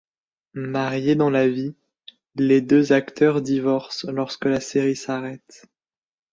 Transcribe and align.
Mariés 0.55 1.13
dans 1.15 1.29
la 1.29 1.47
vie, 1.47 1.75
les 2.33 2.59
deux 2.59 2.91
acteurs 2.91 3.39
divorcent 3.39 4.11
lorsque 4.11 4.45
la 4.45 4.59
série 4.59 4.95
s'arrête. 4.95 5.67